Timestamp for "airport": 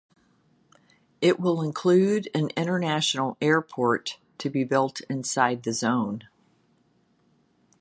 3.39-4.17